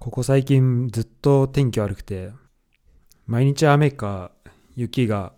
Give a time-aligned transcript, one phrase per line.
[0.00, 2.30] ここ最近ずっと天気悪くて、
[3.26, 4.32] 毎日雨か
[4.74, 5.34] 雪が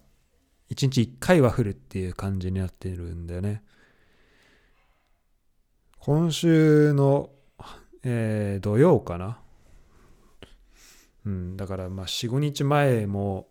[0.71, 3.65] 1日1回は降るっていう感じになってるんだよね。
[5.99, 7.31] 今週の、
[8.05, 9.41] えー、土曜かな。
[11.27, 13.49] うん、だからまあ4、5日前も、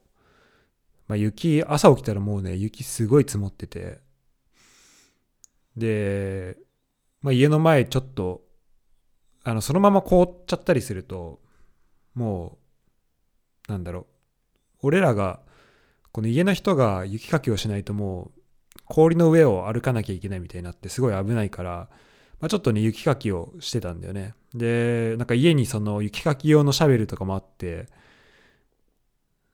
[1.09, 4.00] まあ、雪、朝起きたらもうね、雪すごい積もってて、
[5.75, 6.55] で、
[7.21, 8.50] まあ、家の前ちょっと
[9.43, 11.39] あのそのまま凍っちゃったりすると
[12.13, 12.57] も
[13.68, 14.05] うなんだろう
[14.83, 15.39] 俺らが
[16.11, 18.41] この家の人が雪かきをしないともう
[18.85, 21.87] 氷の上を歩かなきゃいけないみたいになってすごい危ないから、
[22.39, 24.33] まあ、ちょっとね雪かきをしてたんだよね。
[24.54, 27.87] でなんか家にその雪かき用のシャベルとかもあって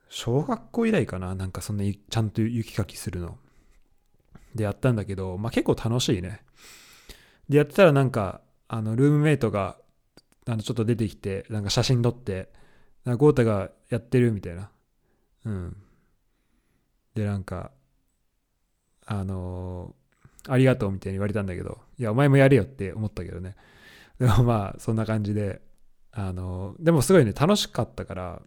[0.09, 3.37] 小学校以来かななんかそんなちゃんと雪かきするの。
[4.55, 6.41] でやったんだけど、まあ、結構楽しいね。
[7.47, 9.77] でやってたらなんかあのルームメイトが
[10.47, 12.49] あのちょっと出てきてなんか写真撮って
[13.05, 14.69] 豪太がやってるみたいな。
[15.45, 15.77] うん。
[17.15, 17.71] でなんか
[19.05, 23.55] あのー、ありがとうみたいに言われたんだけどいやお前もやれよって思ったけどね。
[24.19, 25.61] でもまあそんな感じで
[26.11, 28.41] あのー、でもすごいね楽しかったから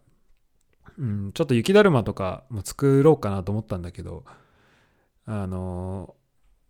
[1.01, 4.25] うん、ちょっと雪だるまとかも作ろうかなと思ったんだけど、
[5.25, 6.15] あの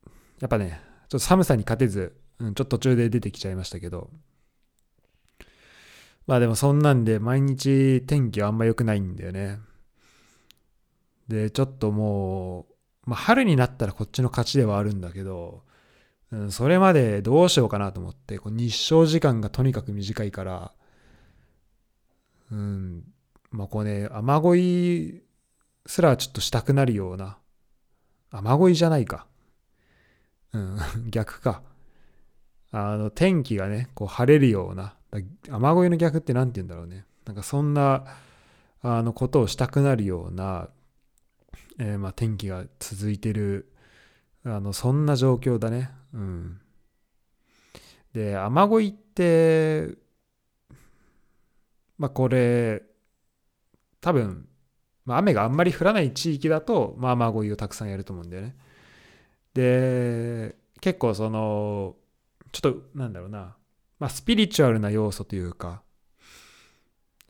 [0.06, 0.10] ー、
[0.42, 4.10] やっぱね、ちょっと寒さに勝てず、うん、ちょっと途中で出てきちゃいましたけど、
[6.26, 9.58] まあでもそんなんで毎日天気はあんま良くないんだよね。
[11.28, 12.66] で、ちょっとも
[13.06, 15.64] う、まあ春になったらこっちの勝ちではあるんだけど、
[16.32, 20.72] うん、それまでどうしようかなと思って、こう日照時間がとにかく短いから、
[22.52, 23.04] うん、
[23.50, 25.22] まあこうね、雨乞い
[25.86, 27.38] すらちょっとしたくなるような、
[28.30, 29.26] 雨乞いじゃないか。
[30.52, 30.78] うん、
[31.10, 31.62] 逆か。
[32.72, 37.04] あの、天気がね、こう晴れるような、雨乞いの逆って何て言うんだろうね。
[37.26, 38.04] なんかそんな、
[38.82, 40.68] あの、ことをしたくなるような、
[41.78, 43.72] えー、まあ天気が続いてる、
[44.44, 45.90] あの、そんな状況だね。
[46.14, 46.60] うん。
[48.12, 49.96] で、雨乞いって、
[51.98, 52.82] まあこれ、
[54.00, 54.48] 多分、
[55.04, 58.56] まあ、雨があんまり降らない地域だと、まあ、雨乞いをたくさんやると思うんだよね。
[59.54, 61.96] で、結構その、
[62.52, 63.56] ちょっとなんだろうな、
[63.98, 65.82] まあ、スピリチュアルな要素というか、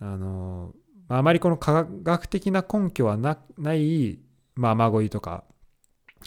[0.00, 0.72] あの、
[1.08, 4.18] あ、まりこの科学的な根拠はなない、
[4.54, 5.44] まあ、雨乞いとか、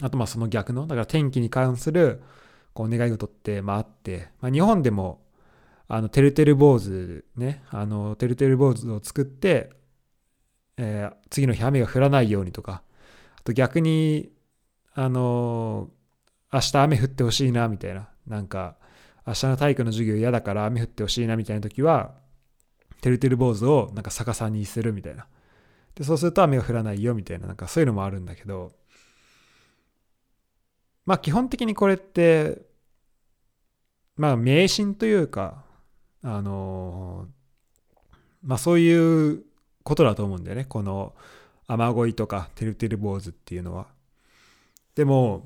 [0.02, 2.22] あとまあその逆の、だから天気に関する
[2.74, 5.22] こう願い事って、まあ、あって、まあ、日本でも、
[5.88, 9.70] あの、てるてる坊主ね、あの、てるてる坊主を作って、
[10.76, 12.82] えー、次の日雨が降らないようにとか、
[13.38, 14.32] あと逆に、
[14.94, 18.76] あのー、明日雨降ってほしいな、みたいな、なんか、
[19.26, 22.14] 明日の体育の授業嫌だから雨降ってほしいなみたいな時は、
[23.00, 25.26] てるてる坊主をなんか逆さにするみたいな。
[25.94, 28.72] で、そうすると雨が降らないよみたいな、なんかそういうのもあるんだけど、
[31.06, 32.62] まあ基本的にこれって、
[34.16, 35.64] まあ迷信というか、
[36.22, 37.26] あの
[38.42, 39.44] まあそういう
[39.82, 40.64] ことだと思うんだよね。
[40.64, 41.14] この
[41.66, 43.86] 雨乞いとかてるてる坊主っていうのは。
[44.94, 45.44] でも、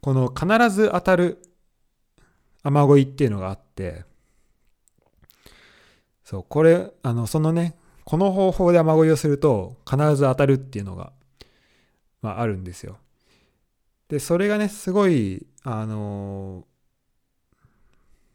[0.00, 1.42] この必ず当たる
[2.64, 4.04] 雨乞いっていうのがあって、
[6.24, 11.12] そう、これ、あの、そのね、この方法で雨乞いをすると必ず当たるっていうのが、
[12.22, 12.98] まあ、あるんですよ。
[14.08, 16.64] で、それがね、すごい、あの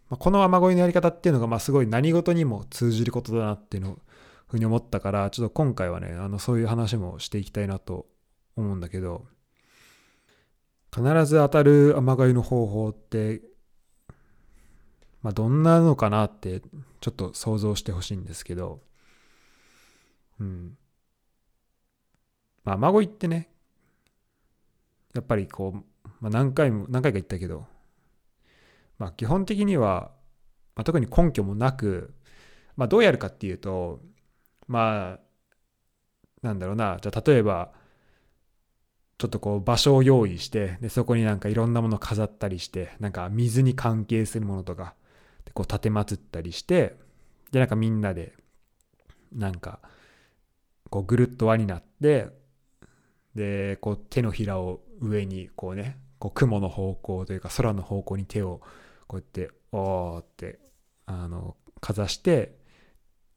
[0.09, 3.99] まあ、この雨乞いのやり方っていうのが、まあ、すごい何事にも通じることだなっていうの、
[4.47, 8.07] ふうに思ったから、ちょっと今回はね、あの、そういう話もしていきたいなと
[8.55, 9.25] 思うんだけど、
[10.93, 13.41] 必ず当たる雨乞いの方法って
[15.21, 16.61] まあ、どんなのかなって
[17.01, 18.81] ちょっと想像してほしいんですけど、
[20.39, 20.77] うん。
[22.63, 23.49] まあ、雨乞いってね、
[25.13, 27.67] やっぱりこう、まあ、何回も、何回か言ったけど、
[28.97, 30.11] まあ、基本的には、
[30.75, 32.13] まあ、特に根拠もなく、
[32.75, 34.01] まあ、どうやるかっていうと、
[34.67, 35.19] まあ、
[36.41, 37.73] なんだろうな、じゃあ例えば、
[39.17, 44.95] ちょっとこう場所を用意して、でそこになんかいろんなもの飾ったりして、なんか水に関係するものとか、
[45.53, 46.95] こう立てまつったりして
[47.51, 48.33] でなんかみんなで
[49.33, 49.79] なんか
[50.89, 52.27] こうぐるっと輪になって
[53.35, 58.61] でこう手のひらを上にこうねこう雲の方向というか空の方向に手を
[59.07, 60.59] こうやっておーって
[61.05, 62.57] あのかざして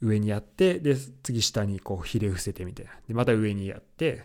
[0.01, 2.93] 上にやってで次下にこうひれ伏せてみたいな。
[3.07, 4.25] でまた上にやって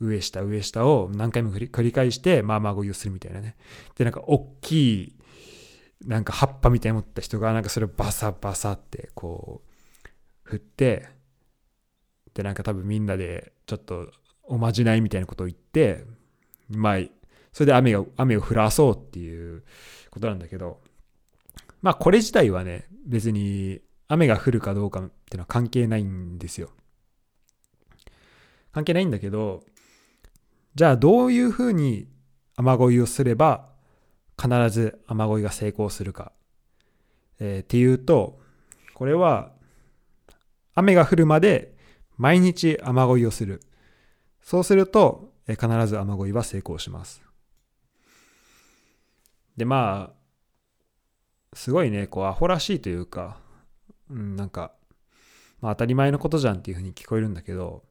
[0.00, 3.56] 上下上下を何回も繰り返してまあまあごいをするみたいなね。
[3.96, 5.17] でなんか大きい
[6.04, 10.08] なんか葉っぱみたいに持った人がなんかそれをバサバサってこう
[10.42, 11.08] 振って
[12.34, 14.10] でなんか多分みんなでちょっと
[14.44, 16.04] おまじないみたいなことを言って
[16.70, 16.98] まあ
[17.52, 19.64] それで雨が雨を降らそうっていう
[20.10, 20.80] ことなんだけど
[21.82, 26.70] まあこれ自体はね別に雨が降るかどうかっていうのは関係ないんですよ。
[28.72, 29.64] 関係ないんだけど
[30.74, 32.06] じゃあどういうふうに
[32.56, 33.67] 雨乞いをすれば
[34.40, 36.32] 必ず雨乞いが成功するか、
[37.40, 38.38] えー、っていうと
[38.94, 39.52] これは
[40.74, 41.74] 雨が降るまで
[42.16, 43.62] 毎日雨乞いをする。
[44.42, 47.22] そうすると、えー、必ず雨乞いは成功します。
[49.56, 50.18] でまあ
[51.52, 53.38] すごいねこうアホらしいというか、
[54.10, 54.72] うん、なんか、
[55.60, 57.82] まあ、当たり前のことじゃんっていうふうに聞こえるんだけど、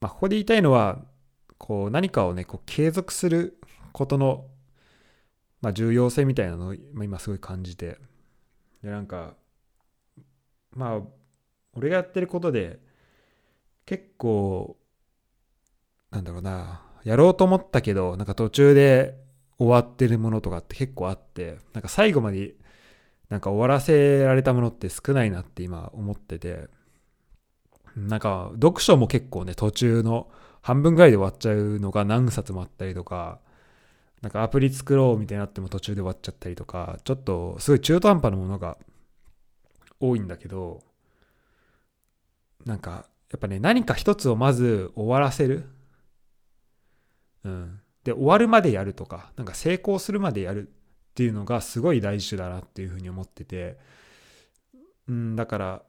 [0.00, 0.98] まあ、ここで言いたいのは
[1.58, 3.58] こう何かをねこう継続する
[3.92, 4.46] ことの、
[5.60, 7.98] まあ、重要性みたいなのを今すごい感じて。
[8.82, 9.34] でなんか
[10.72, 11.00] まあ
[11.74, 12.80] 俺がやってることで
[13.84, 14.76] 結構
[16.10, 19.18] なんだろうなやろうと思ったけどなんか途中で
[19.58, 22.54] 終わってるものとかって結構あってなんか最後まで
[23.28, 26.68] なんか終わらせられたものって少ないなって今思ってて
[27.94, 30.30] なんか読書も結構ね途中の
[30.62, 33.40] 半分ぐらいで終わっちゃうのが何冊もあったりとか、
[34.22, 38.76] なんかアプリ作ろうみたいになっても途中で終わっちゃったりとか、ちょっとすごい中途半端なものが
[39.98, 40.82] 多いんだけど、
[42.66, 45.64] なんかやっぱね、何か一つをまず終わらせる。
[47.44, 47.80] うん。
[48.04, 50.70] で、終わるまでやるとか、なんか成功するまでやるっ
[51.14, 53.78] ていうのがすごい大事だなっていうふうに思ってて、
[55.08, 55.82] うん、だから、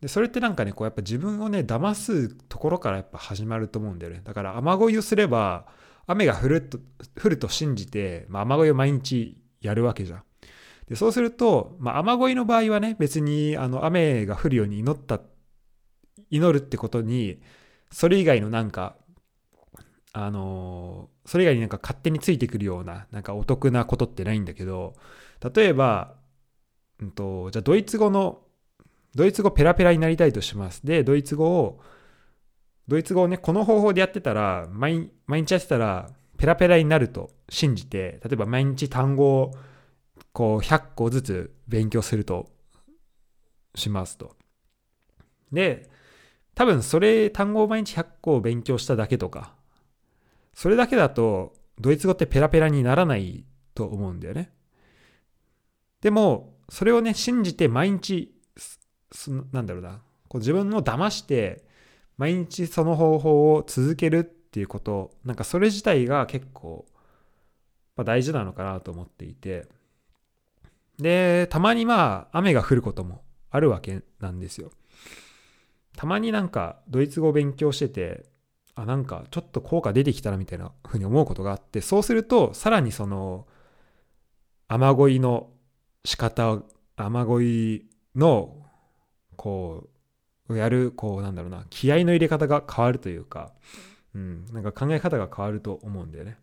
[0.00, 4.20] でそれってなんかねこうやっぱ自分をね騙すところからやっぱ始まると思うんだよね。
[4.24, 5.66] だから雨乞いをすれば
[6.06, 6.78] 雨が降ると
[7.20, 10.22] 降ると信じて、まあ、雨乞いを毎日やるわけじゃん。
[10.86, 15.20] でそうすると、まあ、雨乞いの場合はね別にあの雨が降るように祈った
[16.30, 17.40] 祈るってことに
[17.90, 18.96] それ以外のなんか
[20.12, 24.94] あのそれ以外になんか勝手についてくるようななんかお得なことってないんだけど
[25.54, 26.14] 例えば、
[27.00, 28.40] うんとじゃあドイツ語の
[29.18, 30.86] ドイツ語ペラペラになりたいとします。
[30.86, 31.80] で、ドイツ語を、
[32.86, 39.54] ドイツ語をね、この方法でやってたら、毎日やってたら、ペラペラになると信じて、例えば毎日単語を
[40.32, 42.48] こう100個ずつ勉強すると
[43.74, 44.36] しますと。
[45.50, 45.90] で、
[46.54, 49.56] 多分それ単語を毎日100個勉強しただけとか、
[50.54, 53.44] それだけだとドイツ語ってペラペラにならない
[53.74, 54.52] と思うんだよね。
[56.02, 58.37] でも、それをね、信じて毎日
[59.12, 60.00] そのなんだろうな。
[60.28, 61.64] こう自分を騙して
[62.18, 66.84] 毎日その方法を続けるっていうことなんかそれ自体が結構、
[67.96, 69.66] まあ、大事なのかなと思っていて。
[70.98, 74.72] でたまにまあ雨が降ることもあるわけなんですよ。
[75.96, 78.26] たまになんかドイツ語を勉強してて
[78.74, 83.46] あなんかちょっと効果出てきたなみたいなふうに思うことがあってそうするとさらにその
[84.68, 85.50] 雨乞いの
[86.04, 86.62] 仕方
[86.96, 88.56] 雨乞いの
[89.38, 89.88] こ
[90.48, 93.52] うやるこうなんだろうな気合の入れ方が変わるというか、
[94.14, 96.36] うん、なんか考え方が変わると思うんだよね。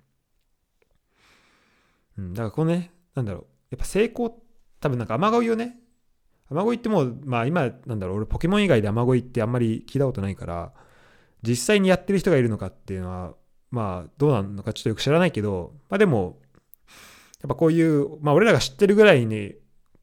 [2.18, 4.42] うん、だからこのねなんだろうやっぱ成功
[4.80, 5.77] 多分なんか雨乞いをね
[6.49, 10.71] 雨乞いってもうまあ今なんだろう俺ポケモン以外で雨乞いってあんまり聞いたことないから
[11.42, 13.33] 実際にやってる人がいるのかっていうのは
[13.71, 16.37] まあどうなのかちょっとよく知らないけどまあでも
[17.42, 19.54] やっぱこういうまあ俺らが知ってるぐらいに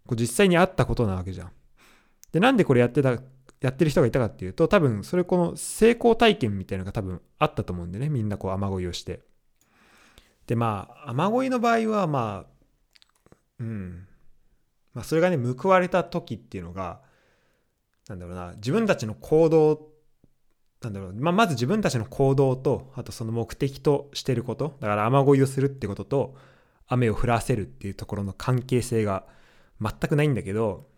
[0.06, 1.52] こう実際にあったことなわけじゃん。
[2.32, 3.10] で、なんでこれやってた、
[3.60, 9.20] やってる人がいたかっていうと、多分それこの成功体験みたいなのが多分あったと思うんでね、みんなこう雨乞いをして。
[10.46, 12.52] で、まあ、雨乞いの場合は、まあ、
[13.60, 14.06] うん。
[14.94, 17.00] まあ、それがね、報われた時っていうのが、
[18.08, 19.88] なんだろうな、自分たちの行動、
[20.82, 26.34] なんだろう、まあ、まず自分たちの行動と、あとその目的としてること、だから雨乞いをするってことと、
[26.88, 29.26] 雨を降らせるっていうところの関係性が
[29.80, 30.88] 全くないんだけど、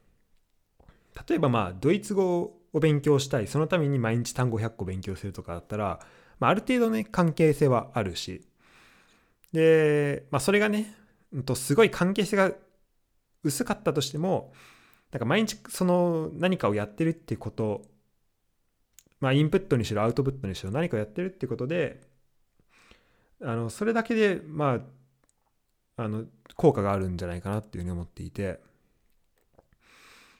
[1.29, 6.01] 例えばまあドイツ語を勉強したいそのために毎日単語100個勉強するとかだったら、
[6.41, 8.45] まあ、ある程度ね関係性はあるし
[9.53, 10.93] で、まあ、それがね、
[11.33, 12.53] うん、とすごい関係性が
[13.45, 14.53] 薄かったとしても
[15.13, 17.83] なんか毎日その何かをやってるっていうこと
[19.21, 22.01] まあインプットにしろアウトプットにしろ何かをやってるっていうことで
[23.41, 24.81] あのそれだけでま
[25.97, 26.25] ああの
[26.57, 28.74] 効果があるんじゃないかなっていうふうに思っていて。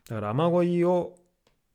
[0.09, 1.17] だから雨乞いを、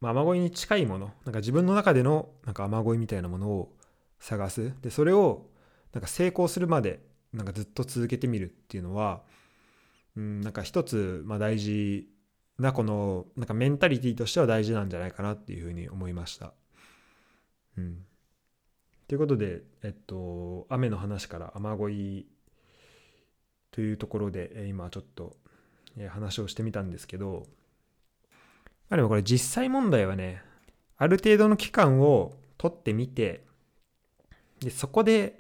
[0.02, 3.76] まあ、雨乞いに近いもの、なんか自分の中でのなんか雨乞いみたいなものを
[4.20, 4.74] 探す。
[4.82, 5.48] で、それを
[5.94, 7.02] なんか成功するまで
[7.34, 9.24] なんかずっと続けてみるっていうのは、
[10.16, 12.10] うん、なんか一つ、まあ、大事
[12.58, 16.54] なこのなんかメンタリティーとしては大事なんじゃないかなっていうふうに思いました。
[17.78, 18.06] うん、
[19.08, 22.28] ということで、えっと、雨の話から雨乞い
[23.72, 25.38] というところで今ちょっと
[26.10, 27.48] 話をしてみたんですけど、
[28.90, 30.42] まあ、でもこれ実際問題はね
[30.98, 33.46] ある程度の期間を取ってみて
[34.60, 35.38] でそこで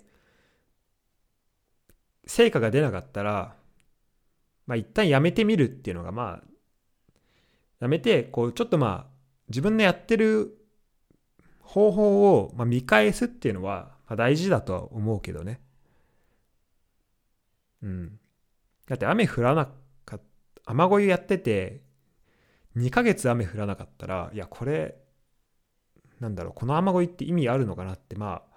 [2.25, 3.55] 成果が出なかったら
[4.67, 6.43] まあ一旦やめてみるっていうのがまあ
[7.79, 10.55] やめてこうちょっとまあ自分のやってる
[11.61, 15.59] 方法をま見返すっていうのは大事だとは思うけどね。
[17.83, 18.19] うん。
[18.87, 19.69] だって雨降らな
[20.05, 21.81] かった、雨乞いやってて、
[22.79, 24.97] 2ヶ月雨降らなかったら、いや、これ、
[26.19, 28.55] なんだろう、この雨乞いって意味あるのかなって、まあ、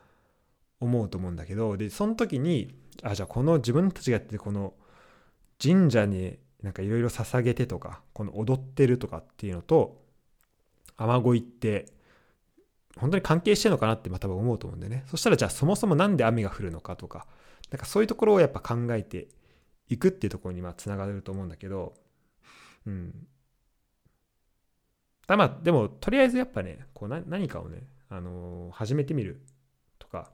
[0.81, 4.75] 思うと思うんだけど、で、その時に、あ、じゃあこの自分たちがやってるこの
[5.63, 10.03] 神社になんかいろいろ捧げてとか、この踊ってるとかっていうのと、
[10.97, 11.93] 雨乞いって、
[12.97, 15.05] 本当に関係してるのかなってまあ多分思うと思うんでね。
[15.07, 17.27] そしたらじゃあそもそも何で雨が降るのかとか、
[17.71, 19.29] なんかそういうところをやっぱ考えて
[19.89, 21.95] 行くっていうところにまあつながると思うんだけど、
[22.87, 23.27] うん。
[25.27, 29.41] あまあでもとりあえずやっぱねこう何かをね、あのー、始めてみる
[29.99, 30.31] とか、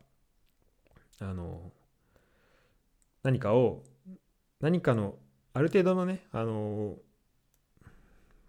[1.20, 1.70] あのー、
[3.22, 3.84] 何かを
[4.60, 5.16] 何かの
[5.54, 6.96] ある程度のね、あのー、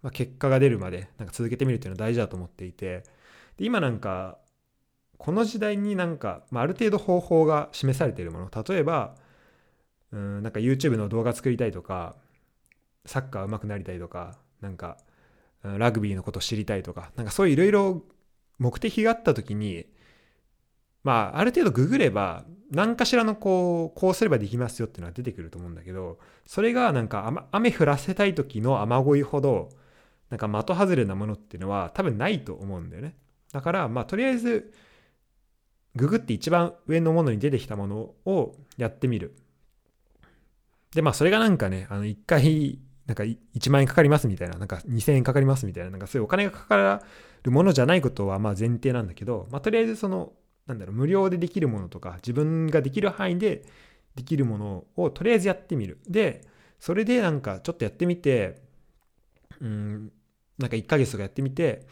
[0.02, 3.04] まあ、結果が出るまでなんか続けてみるっていうのは大事だと思っていて
[3.58, 4.38] で今なんか
[5.18, 9.16] この時代になんか、まあ、ある程度方法が示されているもの例えば
[10.12, 12.16] うんなんか YouTube の動画作りたいとか
[13.06, 14.98] サッカー上手くなりたいとかなんか
[15.64, 18.04] ラグビーのこと知りたいとかなんかそういういろいろ
[18.58, 19.86] 目的があった時に
[21.04, 29.70] まあある程度ググれば何かしらのこうこうすればできますよっていうのは出てくると思うんだけどそれがなんか雨降らせたい時の雨乞いほど
[30.30, 33.16] なんか的外れなものっていうのは多分ないと思うんだよね。
[33.52, 34.72] だからまあとりあえず
[35.96, 39.36] ググって一番上のものに出てきたものをやってみる。
[40.94, 47.02] で、まあ、それがなんかね、あの、一回、なんか1万円かかりますみたいな、なんか2000円かかりますみたいな、なんかそういうお金がかか
[47.42, 50.34] るものじゃないことはまあ前提なんだけど、まあ、とりあえずその、
[50.68, 53.64] なんだろう、無料でできるものとか、自分ができる範囲で
[54.14, 55.98] できるものをとりあえずやってみる。
[56.08, 56.42] で、
[56.80, 58.62] それでなんかちょっとやってみて、
[59.60, 60.12] うん、
[60.60, 61.88] なんか1ヶ月とかやってみて、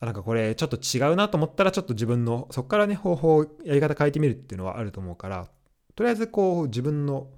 [0.00, 5.48] なんかこれちょっと違うなと思ったらちょっと自分のそこからね方法やり方変えてみるっていうのはあると思うから
[5.94, 7.28] とりあえずこう自分の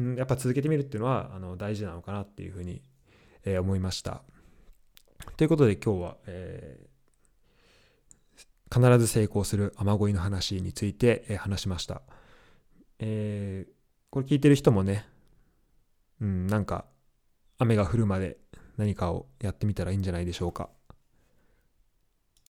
[0.00, 2.80] うん、やっぱ続けてみるっていうのはあの大事なのかなっていうふうに、
[3.44, 4.22] えー、思いました。
[5.36, 12.00] ということで今日は、えー、必ず成功する雨乞いの話について、えー、話しました。
[12.98, 13.72] えー、
[14.08, 15.06] これ聞いてる人もね、
[16.22, 16.86] うん、なんか
[17.58, 18.38] 雨が降るまで
[18.78, 20.70] 何かをやってみたらいいんじゃないでしょうか。